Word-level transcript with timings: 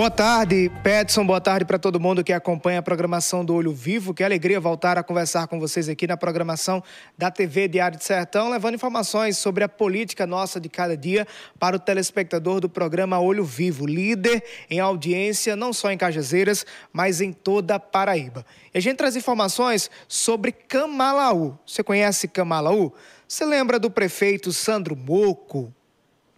Boa 0.00 0.10
tarde, 0.10 0.72
Petson. 0.82 1.26
Boa 1.26 1.42
tarde 1.42 1.66
para 1.66 1.78
todo 1.78 2.00
mundo 2.00 2.24
que 2.24 2.32
acompanha 2.32 2.78
a 2.78 2.82
programação 2.82 3.44
do 3.44 3.54
Olho 3.54 3.70
Vivo. 3.70 4.14
Que 4.14 4.24
alegria 4.24 4.58
voltar 4.58 4.96
a 4.96 5.02
conversar 5.02 5.46
com 5.46 5.60
vocês 5.60 5.90
aqui 5.90 6.06
na 6.06 6.16
programação 6.16 6.82
da 7.18 7.30
TV 7.30 7.68
Diário 7.68 7.98
de 7.98 8.04
Sertão, 8.04 8.48
levando 8.48 8.76
informações 8.76 9.36
sobre 9.36 9.62
a 9.62 9.68
política 9.68 10.26
nossa 10.26 10.58
de 10.58 10.70
cada 10.70 10.96
dia 10.96 11.26
para 11.58 11.76
o 11.76 11.78
telespectador 11.78 12.60
do 12.60 12.68
programa 12.70 13.20
Olho 13.20 13.44
Vivo, 13.44 13.84
líder 13.84 14.42
em 14.70 14.80
audiência 14.80 15.54
não 15.54 15.70
só 15.70 15.90
em 15.90 15.98
Cajazeiras, 15.98 16.64
mas 16.90 17.20
em 17.20 17.30
toda 17.30 17.74
a 17.74 17.78
Paraíba. 17.78 18.46
E 18.72 18.78
a 18.78 18.80
gente 18.80 18.96
traz 18.96 19.16
informações 19.16 19.90
sobre 20.08 20.50
Camalaú. 20.50 21.58
Você 21.66 21.82
conhece 21.82 22.26
Camalaú? 22.26 22.90
Você 23.28 23.44
lembra 23.44 23.78
do 23.78 23.90
prefeito 23.90 24.50
Sandro 24.50 24.96
Moco, 24.96 25.70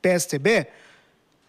PSTB? 0.03 0.67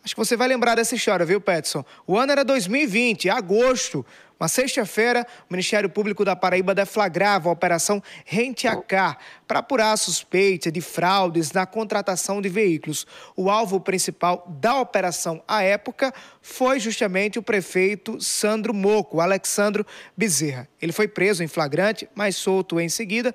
Acho 0.04 0.16
que 0.16 0.20
você 0.20 0.36
vai 0.36 0.50
lembrar 0.50 0.76
dessa 0.76 0.96
história, 0.96 1.26
viu, 1.26 1.40
Petson? 1.40 1.86
O 2.06 2.18
ano 2.18 2.34
era 2.34 2.44
2020, 2.44 3.30
agosto. 3.30 4.06
Uma 4.38 4.50
sexta-feira, 4.50 5.26
o 5.50 5.54
Ministério 5.54 5.90
Público 5.90 6.26
da 6.26 6.36
Paraíba 6.36 6.76
deflagrava 6.76 7.48
a 7.48 7.54
Operação 7.54 8.04
Rente 8.26 8.68
a 8.68 8.76
Car 8.76 9.18
para 9.48 9.60
apurar 9.60 9.94
a 9.94 9.98
suspeita 9.98 10.70
de 10.70 10.82
fraudes 10.82 11.54
na 11.54 11.66
contratação 11.66 12.42
de 12.42 12.50
veículos. 12.50 13.08
O 13.38 13.50
alvo 13.50 13.80
principal 13.80 14.46
da 14.60 14.76
operação 14.82 15.42
à 15.48 15.64
época 15.64 16.14
foi 16.42 16.82
justamente 16.82 17.40
o 17.40 17.44
prefeito 17.44 18.20
Sandro 18.20 18.74
Moco, 18.74 19.22
Alexandro 19.22 19.88
Bezerra. 20.18 20.68
Ele 20.82 20.92
foi 20.92 21.08
preso 21.08 21.42
em 21.42 21.48
flagrante, 21.48 22.10
mas 22.14 22.36
solto 22.36 22.78
em 22.78 22.90
seguida, 22.90 23.34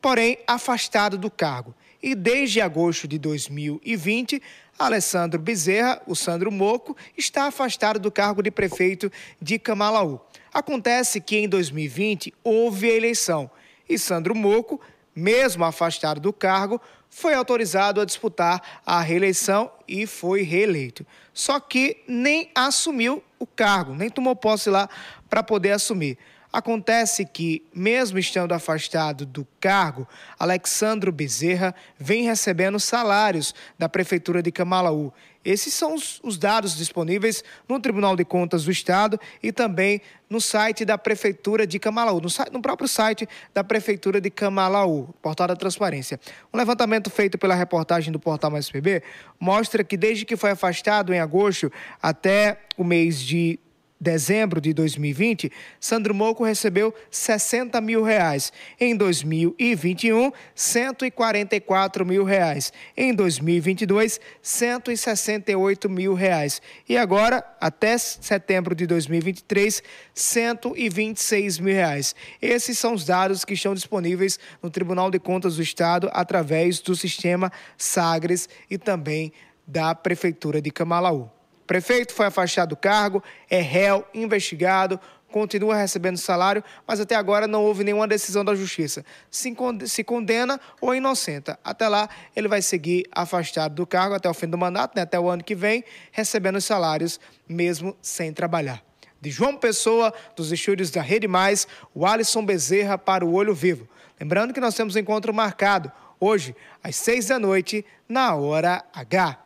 porém 0.00 0.38
afastado 0.46 1.18
do 1.18 1.30
cargo. 1.30 1.74
E 2.02 2.14
desde 2.14 2.60
agosto 2.60 3.06
de 3.06 3.18
2020, 3.18 4.42
Alessandro 4.78 5.38
Bezerra, 5.38 6.00
o 6.06 6.16
Sandro 6.16 6.50
Moco, 6.50 6.96
está 7.16 7.44
afastado 7.44 7.98
do 7.98 8.10
cargo 8.10 8.42
de 8.42 8.50
prefeito 8.50 9.12
de 9.40 9.58
Camalaú. 9.58 10.20
Acontece 10.52 11.20
que 11.20 11.36
em 11.36 11.48
2020 11.48 12.32
houve 12.42 12.90
a 12.90 12.94
eleição 12.94 13.50
e 13.90 13.98
Sandro 13.98 14.34
Moco, 14.34 14.80
mesmo 15.14 15.64
afastado 15.64 16.20
do 16.20 16.32
cargo, 16.32 16.80
foi 17.10 17.34
autorizado 17.34 18.00
a 18.00 18.04
disputar 18.04 18.80
a 18.86 19.00
reeleição 19.00 19.70
e 19.86 20.06
foi 20.06 20.42
reeleito. 20.42 21.04
Só 21.34 21.58
que 21.58 22.02
nem 22.06 22.50
assumiu 22.54 23.22
o 23.36 23.46
cargo, 23.46 23.94
nem 23.94 24.08
tomou 24.08 24.36
posse 24.36 24.70
lá 24.70 24.88
para 25.28 25.42
poder 25.42 25.72
assumir. 25.72 26.16
Acontece 26.52 27.24
que, 27.24 27.62
mesmo 27.72 28.18
estando 28.18 28.52
afastado 28.52 29.24
do 29.24 29.46
cargo, 29.60 30.06
Alexandro 30.38 31.12
Bezerra 31.12 31.74
vem 31.96 32.24
recebendo 32.24 32.80
salários 32.80 33.54
da 33.78 33.88
Prefeitura 33.88 34.42
de 34.42 34.50
Camalaú. 34.50 35.12
Esses 35.44 35.72
são 35.72 35.94
os, 35.94 36.20
os, 36.22 36.36
dados 36.36 36.76
disponíveis 36.76 37.42
no 37.66 37.80
Tribunal 37.80 38.14
de 38.14 38.24
Contas 38.24 38.64
do 38.64 38.70
Estado 38.70 39.18
e 39.42 39.50
também 39.50 40.02
no 40.28 40.38
site 40.38 40.84
da 40.84 40.98
Prefeitura 40.98 41.66
de 41.66 41.78
Camalaú, 41.78 42.20
no, 42.20 42.28
no 42.52 42.60
próprio 42.60 42.86
site 42.86 43.26
da 43.54 43.64
Prefeitura 43.64 44.20
de 44.20 44.28
Camalaú, 44.28 45.14
Portal 45.22 45.46
da 45.46 45.56
Transparência. 45.56 46.20
Um 46.52 46.58
levantamento 46.58 47.08
feito 47.08 47.38
pela 47.38 47.54
reportagem 47.54 48.12
do 48.12 48.20
Portal 48.20 48.50
Mais 48.50 48.70
PB 48.70 49.02
mostra 49.38 49.82
que 49.82 49.96
desde 49.96 50.26
que 50.26 50.36
foi 50.36 50.50
afastado 50.50 51.14
em 51.14 51.20
agosto 51.20 51.72
até 52.02 52.58
o 52.76 52.84
mês 52.84 53.22
de 53.22 53.58
dezembro 54.00 54.60
de 54.60 54.72
2020, 54.72 55.52
Sandro 55.78 56.14
Moco 56.14 56.42
recebeu 56.42 56.94
60 57.10 57.80
mil 57.80 58.02
reais. 58.02 58.50
Em 58.80 58.96
2021, 58.96 60.32
144 60.54 62.06
mil 62.06 62.24
reais. 62.24 62.72
Em 62.96 63.14
2022, 63.14 64.18
168 64.40 65.90
mil 65.90 66.14
reais. 66.14 66.62
E 66.88 66.96
agora, 66.96 67.44
até 67.60 67.98
setembro 67.98 68.74
de 68.74 68.86
2023, 68.86 69.82
126 70.14 71.58
mil 71.58 71.74
reais. 71.74 72.14
Esses 72.40 72.78
são 72.78 72.94
os 72.94 73.04
dados 73.04 73.44
que 73.44 73.54
estão 73.54 73.74
disponíveis 73.74 74.38
no 74.62 74.70
Tribunal 74.70 75.10
de 75.10 75.18
Contas 75.18 75.56
do 75.56 75.62
Estado 75.62 76.08
através 76.12 76.80
do 76.80 76.96
sistema 76.96 77.52
Sagres 77.76 78.48
e 78.70 78.78
também 78.78 79.32
da 79.66 79.94
Prefeitura 79.94 80.62
de 80.62 80.70
Camalaú. 80.70 81.39
Prefeito 81.70 82.12
foi 82.12 82.26
afastado 82.26 82.70
do 82.70 82.76
cargo, 82.76 83.22
é 83.48 83.60
réu, 83.60 84.04
investigado, 84.12 84.98
continua 85.30 85.76
recebendo 85.76 86.16
salário, 86.16 86.64
mas 86.84 86.98
até 86.98 87.14
agora 87.14 87.46
não 87.46 87.62
houve 87.62 87.84
nenhuma 87.84 88.08
decisão 88.08 88.44
da 88.44 88.56
justiça. 88.56 89.04
Se 89.30 90.02
condena 90.02 90.60
ou 90.80 90.92
inocenta. 90.96 91.56
Até 91.62 91.86
lá, 91.86 92.08
ele 92.34 92.48
vai 92.48 92.60
seguir 92.60 93.04
afastado 93.12 93.72
do 93.76 93.86
cargo 93.86 94.16
até 94.16 94.28
o 94.28 94.34
fim 94.34 94.48
do 94.48 94.58
mandato, 94.58 94.96
né, 94.96 95.02
até 95.02 95.20
o 95.20 95.28
ano 95.28 95.44
que 95.44 95.54
vem, 95.54 95.84
recebendo 96.10 96.56
os 96.56 96.64
salários, 96.64 97.20
mesmo 97.48 97.96
sem 98.02 98.32
trabalhar. 98.32 98.82
De 99.20 99.30
João 99.30 99.56
Pessoa, 99.56 100.12
dos 100.34 100.50
estúdios 100.50 100.90
da 100.90 101.02
Rede 101.02 101.28
Mais, 101.28 101.68
o 101.94 102.04
Alisson 102.04 102.44
Bezerra 102.44 102.98
para 102.98 103.24
o 103.24 103.32
Olho 103.32 103.54
Vivo. 103.54 103.88
Lembrando 104.18 104.52
que 104.52 104.60
nós 104.60 104.74
temos 104.74 104.96
um 104.96 104.98
encontro 104.98 105.32
marcado 105.32 105.92
hoje, 106.18 106.52
às 106.82 106.96
seis 106.96 107.26
da 107.26 107.38
noite, 107.38 107.86
na 108.08 108.34
hora 108.34 108.84
H. 108.92 109.44